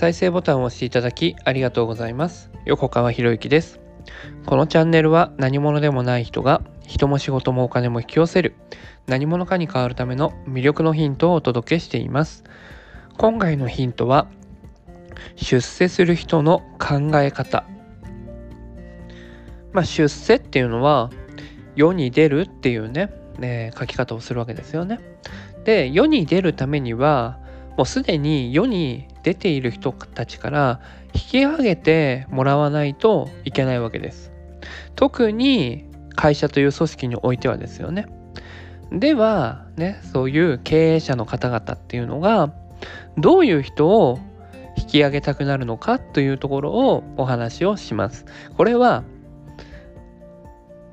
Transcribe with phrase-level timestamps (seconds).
[0.00, 2.50] 再生ボタンを押していただきありがとうございます。
[2.64, 3.80] 横川博之です。
[4.46, 8.54] このチャンネルは何者でもない人が人も仕事もお金も引き寄せる
[9.06, 12.44] 何者かに変わるための魅力のヒントをお届けしています。
[13.18, 14.26] 今回のヒントは
[15.36, 17.66] 出世する人の考え方。
[19.74, 21.10] まあ出世っていうのは
[21.76, 24.98] 世に出るっていうねね書き方をするわけですよね。
[25.64, 27.38] で世に出るためには
[27.76, 30.80] もうすでに世に出ている人たちから
[31.14, 34.32] 引き上げてもらわないといけないわけです。
[34.94, 38.06] 特に会社という組織においてはですよね。
[38.92, 42.52] ではねそういう経営者の方々っていうのが
[43.16, 44.18] どういう人を
[44.76, 48.24] 引き上げたくなるのかというところをお話をします。
[48.56, 49.04] これは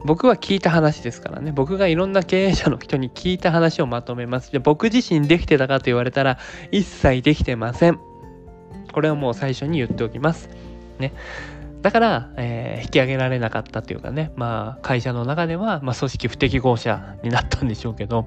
[0.06, 6.38] 僕は聞いた話ですからね僕がいろんな経営者の人に聞いた話をまとめますで僕自身できてたかと言われたら
[6.72, 8.00] 一切できてません
[8.92, 10.50] これはもう最初に言っておきます。
[11.00, 11.14] ね。
[11.82, 14.32] だから、えー、引き上げられなかったというかね。
[14.36, 18.26] まあ会社の中では、まあ、組織不適合者になったんでしょうけど。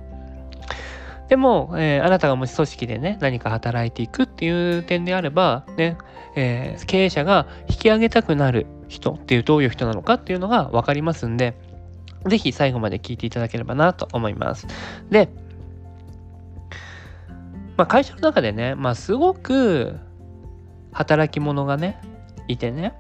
[1.28, 5.96] でも、えー、あなたがもし組織でね、何か働いていくっていう点であれば、ね、
[6.34, 11.54] えー、経営者が引き上げたくなる人っていうどういう人なのかっていうのが分かりますんで、
[12.26, 14.66] ぜひ最後まで聞いていただければなと思います。
[15.10, 15.28] で、
[17.76, 19.98] まあ、会社の中でね、まあ、すごく
[20.92, 22.00] 働き者がね、
[22.48, 22.94] いてね、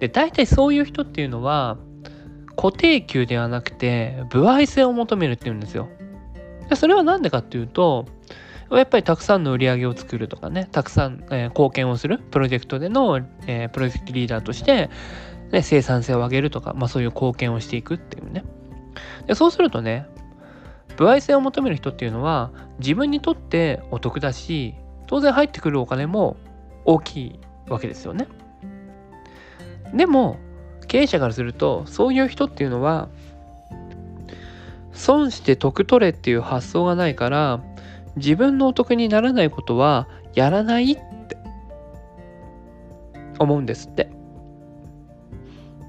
[0.00, 1.78] で、大体そういう人っていうのは、
[2.56, 5.88] 固定給ではなくて、歩合制を求めるっていうんですよ。
[6.70, 8.06] でそれは何でかっていうと
[8.70, 14.88] やっぱりたくさんの売り上げを作るとかねたくさん、えー、貢献をするプロジェクトでの、えー、プロジェクトリーダーとして、
[15.50, 18.44] ね、生産性を上げるとか、まあ、そういう貢献をしていくっていうね
[19.26, 20.06] でそうするとね
[20.96, 24.74] 歩合制を求める人っていうのは自分にとってお得だし
[25.08, 26.36] 当然入ってくるお金も
[26.84, 28.26] 大きいわけですよね
[29.94, 30.38] でも
[30.86, 33.08] 経営者からするとそういう人っていうのは
[34.92, 37.62] 損して得取れっていう発想がないから
[38.16, 41.36] 自分のお得にならないことはやらないって
[43.38, 44.10] 思うんですって。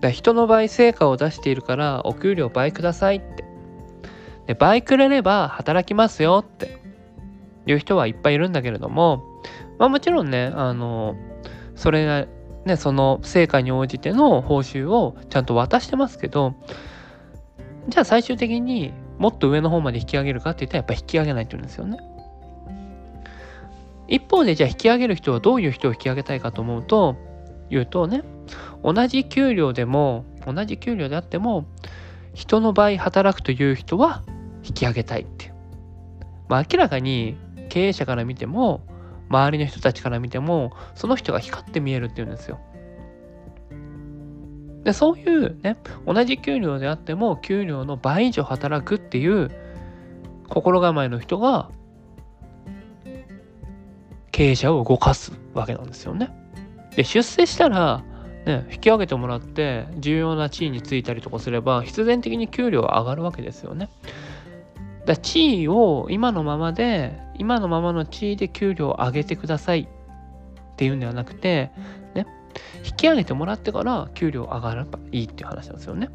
[0.01, 3.43] だ人の場合成果を出しているからお給料倍くださいって。
[4.47, 6.77] で倍くれれば働きますよって
[7.67, 9.23] いう人はいっぱいいるんだけれども
[9.81, 11.15] まあもちろんねあの
[11.75, 12.27] それが
[12.65, 16.53] ねその成果に応じての報酬をちゃんと渡してますけど
[17.89, 21.97] じゃあ最終的にもっと上の方まで引き上げるかって言ったらやっぱ引き上げないって言うんですよね。
[24.07, 27.15] 一方でじゃあ引き上げる人はどういう人を引き上げたいかと思うと
[27.71, 28.23] 言うとね
[28.83, 31.65] 同じ給料でも同じ給料であっても
[32.35, 34.21] 人の倍働くという人は
[34.63, 35.51] 引き上げたいって。
[36.49, 37.35] まあ明らかに
[37.69, 38.90] 経営者から見ても
[39.31, 42.59] 周りの人たちから見てもその人が光って見えるっていうんですよ。
[44.83, 49.49] でそういうね同じ給料であっても給料の倍以上働くっていう
[50.49, 51.69] 心構えの人が
[54.31, 56.31] 経営者を動かすわけなんですよね。
[56.95, 58.03] で出世したら、
[58.45, 63.89] ね、引き上げてもらって重要な地位についたりとかすれば必然的に給料は上がるわけですよね。
[65.05, 71.71] だ地位を今のままで今のままの地位で給料を上げてくださいっていうんではなくて
[72.13, 72.27] ね
[72.85, 76.09] 引き上げてもらってから給料上がればいいっていう話なんですよね。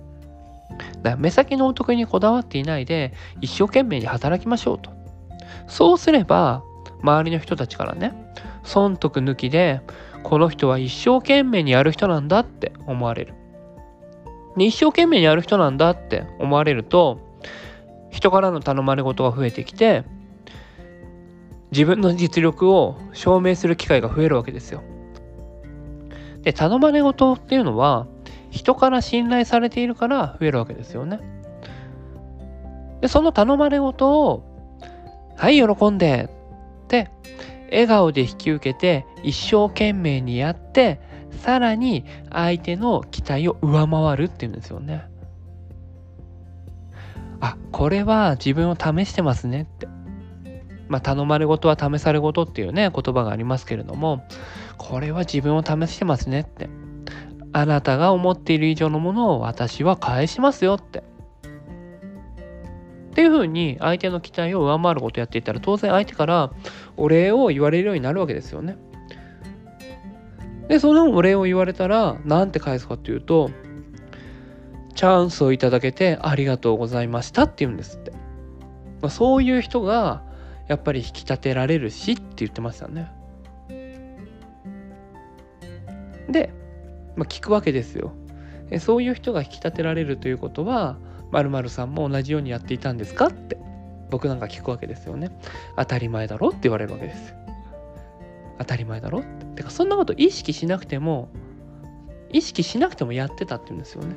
[1.02, 4.90] だ目先のお得にこだわっていないで一生懸命に働きましょうと。
[5.68, 6.62] そうすれば
[7.02, 8.12] 周りの人たちからね
[8.62, 9.80] 損得抜きで
[10.22, 13.34] この人は一生懸命にやる人なんだって思われる。
[14.58, 17.20] 一生懸命にやる人なんだって思われると
[18.16, 20.04] 人からの頼まれ事が増えてきて
[21.70, 24.82] 自分の実力を証明する機会が増えるわけですよ。
[26.40, 28.06] で、頼まれ事っていうのは、
[28.50, 31.20] 人から信頼されているから増えるわけですよね。
[33.02, 34.42] で、その頼まれ事を、
[35.36, 36.30] はい、喜んで
[36.84, 37.10] って、
[37.70, 41.00] 笑顔で引き受けて、一生懸命にやって、
[41.42, 45.04] さらに相手の期待を上回るっていうんですよね。
[47.40, 49.88] あ、これは自分を試してますねって。
[50.88, 54.24] まあ、頼まれ事は試され事っていうね、言葉がありますけれども、
[54.78, 56.68] これは自分を試してますねって。
[57.52, 60.98] あなたが思っている以上のものを私は返しますよって。
[60.98, 61.02] っ
[63.14, 66.52] ていうふうに相手の期待を上回ることをやっていたら当然相手から
[66.98, 68.76] お礼を言われるようになるわけですよね。
[70.68, 73.50] で、そのお礼を言われたら何て返すかっていうと
[74.96, 78.12] チャンスをいただけてありがとうございましたって言うんですって。
[79.02, 80.22] まあ、そういう人が
[80.68, 83.12] やっぱり引き立てられるしって言ってましたね。
[86.28, 86.52] で、
[87.14, 88.12] まあ、聞くわけですよ。
[88.80, 90.98] そういう人が引き立てられるということは、
[91.30, 93.58] まるさんも同じようにやっていたんですかって
[94.10, 95.38] 僕なんか聞くわけですよね。
[95.76, 97.34] 当たり前だろって言われるわけです。
[98.58, 99.46] 当たり前だろって。
[99.56, 101.28] てかそんなこと意識しなくても
[102.30, 104.16] 意識しなくてもやってたって言うんですよね。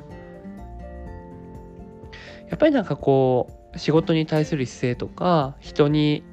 [2.50, 6.24] やっぱりなんかこう仕事に対する姿勢とか人に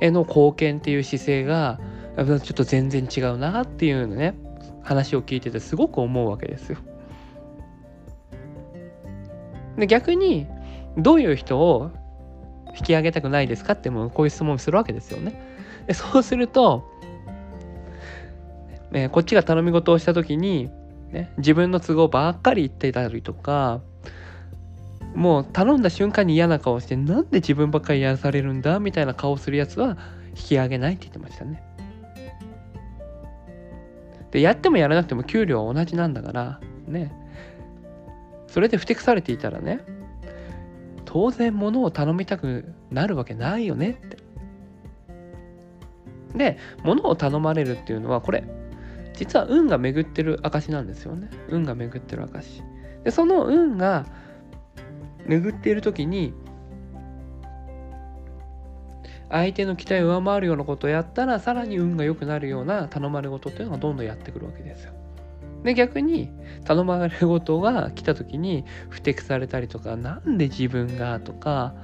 [0.00, 1.80] への貢献っていう姿勢が
[2.16, 4.36] ちょっと全然違うなっていうのね
[4.82, 6.78] 話を聞いててすごく思うわけですよ。
[9.76, 10.46] で逆に
[10.96, 11.90] どういう人を
[12.76, 15.40] 引き上げたくないですかってもうこういう質問をするわけですよね。
[15.86, 16.84] でそうすると、
[18.92, 20.70] えこっちが頼み事をした時に、
[21.10, 23.80] ね、自分の都合ばっかり言ってたりとか
[25.18, 29.98] もう頼んだ瞬間に嫌な顔してなんで自分ばっかりやらされるんだみたいな顔するやつは
[30.28, 31.60] 引き上げないって言ってましたね。
[34.30, 37.10] でやってもやらなくても給料は同じなんだからね
[38.46, 39.80] それでふてくされていたらね
[41.04, 44.18] 当然物を頼みたくなるわけないよねって。
[46.36, 48.44] で物を頼まれるっていうのはこれ
[49.14, 52.62] 実は運が巡ってる証なんですよね運が巡ってる証
[53.02, 54.06] でその運が
[55.28, 56.32] 巡っている時に
[59.30, 64.92] 相手の期待を上回るようなことをやったらさらに運が良くなるような頼まれ事っていうのがどんどんやってくるわけですよ。
[65.64, 66.30] で逆に
[66.64, 71.74] 頼まれ事が来た時に不適されたりとかなんで自分がとか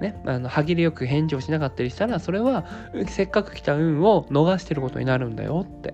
[0.00, 2.64] ね、あの歯切れよく返事をしなかったりしたらそれは
[3.06, 5.90] せっかく来た運を逃してることになるんだよって。
[5.90, 5.92] っ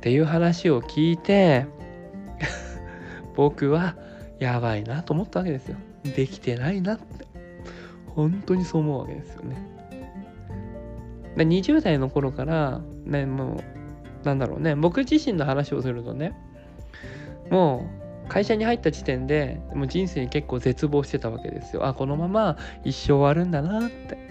[0.00, 1.66] ていう話を聞いて
[3.34, 3.96] 僕は
[4.38, 5.76] やばいなと思ったわけですよ。
[6.04, 7.26] できてないなって。
[8.08, 9.56] 本当にそう思うわけですよね。
[11.36, 13.62] で20代の頃からねも
[14.24, 16.34] うなんだろうね僕自身の話をするとね
[17.50, 17.88] も
[18.24, 24.26] う会社に入った時点でもう人生に結構絶望してたわけですよあこのまま一生終わるんだなって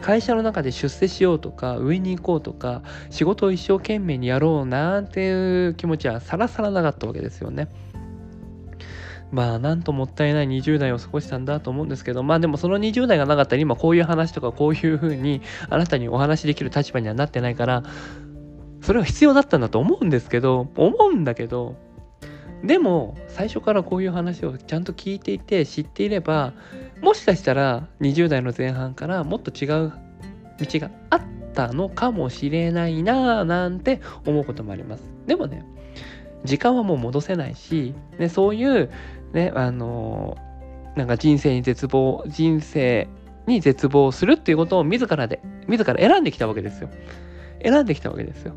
[0.00, 7.68] 会社の中で出世しようとか上に行こうとか仕事を一生懸命にやろうなんていう気持ちはさらさらなかったわけですよね
[9.30, 17.82] まあなんともったいない20代を過ごしたんだと思うんですけどまあでもその20代がなかったら今こういう話とかこういうふうにあなたにお話しできる立場にはなってないから
[18.80, 21.76] それは必要だったんだと思うんですけど思うんだけど
[22.64, 26.52] でも最初からこういう話をちゃんと聞いていて知っていれば
[27.02, 29.92] もしかしたら20代の前半からもっと違う
[30.58, 31.22] 道があっ
[31.54, 35.04] たのかもしれないなぁなんて思うこともあります。
[35.26, 35.64] でもね
[36.44, 38.90] 時間はもう戻せないし、ね、そういう
[39.32, 40.36] ね、あの、
[40.96, 43.08] なんか人生に絶望、人生
[43.46, 46.90] に絶望するっていうことを自らで、自ら選んできたわけですよ。
[47.62, 48.54] 選んできたわけですよ。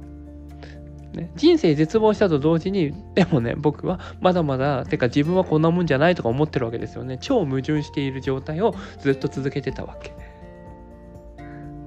[1.13, 7.18] ね、人生絶望したと同時に、でもね、僕はまだまだ、てか自分はこんなもんじゃないとか思ってるわけですよね。
[7.19, 10.13] 超矛盾している状態をずっと続けてたわけ。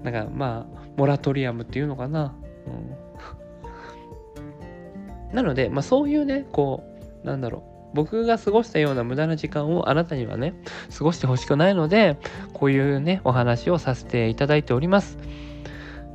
[0.02, 2.34] だからまあ、モラトリアムっていうのかな。
[2.66, 3.43] うん、
[5.34, 6.84] なので、まあそういうね、こ
[7.22, 7.74] う、なんだろう。
[7.94, 10.54] 僕が過ごしたような無駄な時間をあなたにはね、
[10.96, 12.18] 過ごしてほしくないので、
[12.52, 15.16] こういうね、お話をさせていただいております。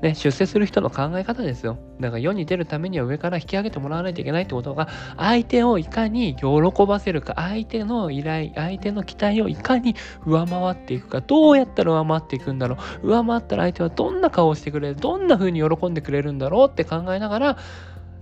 [0.02, 1.78] ね、出世する人の考え方ですよ。
[2.00, 6.46] だから世に出るためには上から引き上げてもらわないといけないってことが、相手をいかに喜
[6.86, 9.96] ばせるか、相手の依頼、相手の期待をいかに
[10.26, 17.58] 上回っていくか、どうやったら上回っていくんだろう、上回ったら相手はどんな顔をしてくれる、どんな風に喜んでくれるんだろうって考えながら、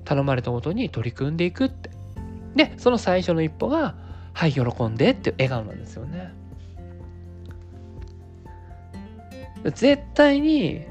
[0.07, 1.89] 頼まれたことに取り組んでいくって。
[2.55, 3.95] でその最初の一歩が
[4.33, 6.33] 「はい喜んで」っていう笑顔なんですよね。
[9.75, 10.85] 絶対に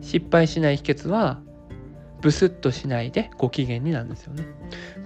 [0.00, 1.40] 失敗しない秘訣は
[2.22, 4.44] ブスッとしないでご機嫌になんですよね。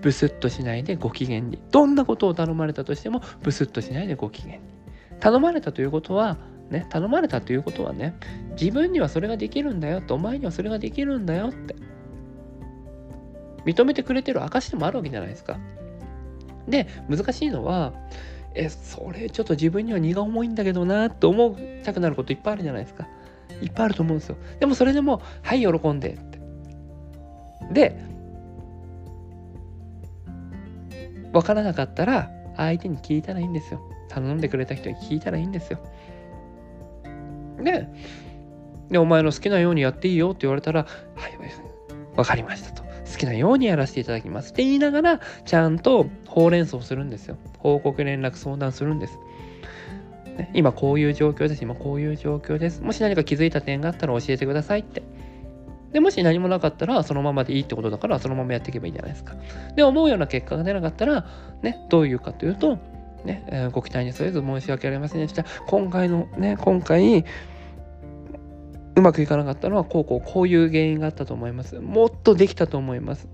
[0.00, 1.58] ブスッとしないでご機嫌に。
[1.72, 4.62] どんなことを頼まれたとしてもブスッとしないでご機嫌に。
[5.18, 6.38] 頼まれたということは
[6.70, 8.14] ね、頼まれたということはね、
[8.60, 11.74] 自分にはそれができるんだよと、お前にはそれができるんだよって。
[13.64, 15.58] 認めてくれてる証でもあるわけじゃないですか。
[16.68, 17.92] で、難しいのは、
[18.54, 23.08] え、それちょっと自分には荷が重いんだけどなって思いたくなることいっぱいあるじゃないですか。
[23.62, 24.36] いっぱいあると思うんですよ。
[24.60, 26.38] でもそれでも、はい、喜んでって。
[27.72, 28.00] で、
[31.32, 33.80] 分からなかったら、相手に聞いたらいいんですよ。
[34.08, 35.80] 頼んでくれた人に聞いたらいいんですよ。
[37.62, 37.88] で、
[38.90, 41.36] でお前の好きなようにやっていいよって言われたら、はい、
[42.14, 42.83] 分かりましたと。
[43.14, 47.36] 好きなようにやらせていただきますって言いながら、ちゃんとほうれん草するんですよ。
[47.58, 49.18] 報告連絡相談するんです。
[50.36, 51.62] ね、今こういう状況です。
[51.62, 52.82] 今こういう状況です。
[52.82, 55.02] もし何か気づいた点があったら教えてくださいって。
[55.92, 59.36] でもし何もなかったらそのままでいいってことだからそのままやっていけばいいじゃないですか。
[59.76, 61.24] で思うような結果が出なかったら
[61.62, 62.78] ねどういうかというと
[63.24, 65.44] ね、えー、ご期待に添えず申し訳ありませんでした。
[65.68, 67.24] 今回のね今回
[68.96, 71.80] うまくいかなかったのはこうこうこういう原因があったと思います。
[71.80, 73.28] もっとできたと思います。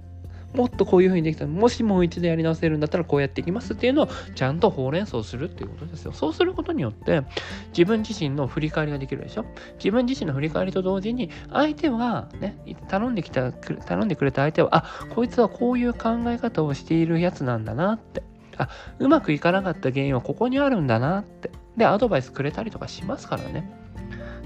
[0.52, 6.12] もっとこういう風にできたもしもう一度やり直せるんだったらこうやっていきますっていうのをちゃんとほうれん草するっていうことですよ。
[6.12, 7.22] そうすることによって
[7.68, 9.44] 自分自身の振り返りができるでしょ？
[9.74, 12.56] 自分自身の振り返りと同時に相手はね、
[12.88, 18.24] 頼んできた、頼んでくれた相手は、あ、こいつはこういう考え方をしているやつなんだなって。
[18.56, 21.52] あ、うまくいかなかった原因はここにあるんだなって。
[21.76, 23.70] で、アドバイスくれたりとかしますからね。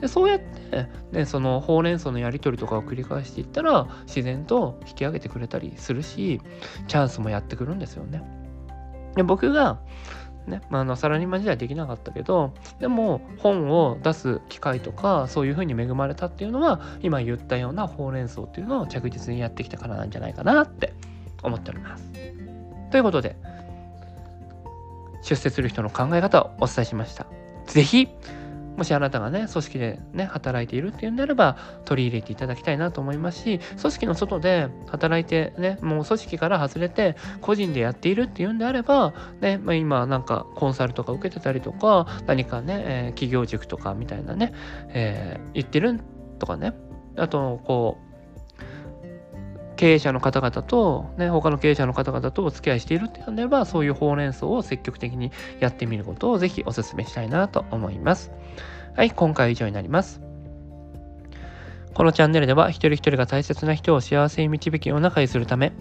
[0.00, 6.40] でそうやって、ね、そのほうれん草のやり取りとかを繰り返していったら自然と引き上げてくれたりするし
[6.88, 8.22] チャンスもやってくるんですよね。
[9.16, 9.80] で僕が
[10.46, 20.92] ね、まあ、のサラリーマン時代できなかったけどでも本を出す機会とかそういうふうに恵まれたっていうのは今言ったようなほうれん草っていうのを着実にやってきたからなんじゃないかなって
[21.42, 22.04] 思っております。
[22.90, 23.36] ということで
[25.22, 27.26] 出世する人の考え方をお伝えしました。
[27.66, 28.08] 是非
[28.76, 44.52] もしあなたがね、組織でね、働いているっていうんであれば、取り入れていただきたいなと思いますし、組織の外で働いてね、もう組織から外れて、個人でやっているっていうんであれば、ね、まあ、今なんかコンサルとか受けてたりとか、何かね、えー、企業塾とかみたいなね、
[44.88, 46.00] えー、言ってる
[46.38, 46.74] とかね、
[47.16, 48.03] あと、こう、
[49.76, 58.30] 経営者の方々と、ね、他の経営者の方々とお付き合いしているっていうんであれば、そういうほうれん草を積極的にやってみることをぜひお勧めしたいなと思います。
[58.96, 60.20] はい、今回は以上になります。
[61.94, 65.72] このチャンネルでは一人一人が大切な人を幸せに導き世の中にするため、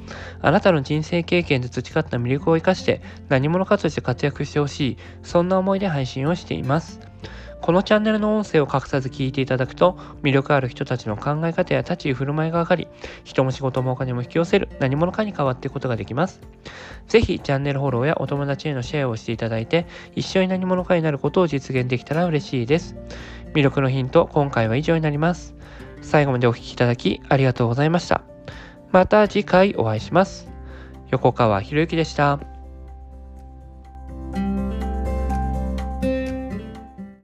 [0.42, 7.00] あなたの人生経験で培った魅力を生かして何者かとして活躍してほしい、そんな思いで配信をしています。
[7.64, 12.88] このチャンネルの音声を隠さず聞いていただくと、魅力ある人たちの考え方や立ち居振る舞いが上がり、
[13.24, 16.42] 人も仕事もお金も引き寄せる何者かに変わっていくことができます。
[17.08, 22.98] ぜひチャンネルフォローやお友達へのシェアをしていただいて、一緒に何者かになることを実現できたら嬉しいです。
[23.54, 25.56] 魅力のヒント、今回は以上になります。
[26.02, 28.24] 最後までお聴きいただきありがとうございました。
[28.92, 30.50] また次回お会いします。
[31.12, 32.53] 横川博之でした。